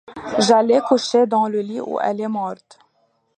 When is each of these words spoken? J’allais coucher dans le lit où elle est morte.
J’allais 0.39 0.81
coucher 0.87 1.27
dans 1.27 1.45
le 1.47 1.59
lit 1.61 1.79
où 1.79 1.99
elle 1.99 2.21
est 2.21 2.27
morte. 2.27 2.79